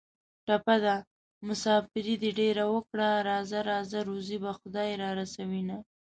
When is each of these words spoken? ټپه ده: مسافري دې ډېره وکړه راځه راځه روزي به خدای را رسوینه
ټپه 0.45 0.75
ده: 0.85 0.95
مسافري 1.47 2.15
دې 2.23 2.31
ډېره 2.39 2.63
وکړه 2.73 3.09
راځه 3.29 3.59
راځه 3.69 3.99
روزي 4.09 4.37
به 4.43 4.51
خدای 4.59 4.91
را 5.01 5.09
رسوینه 5.19 5.77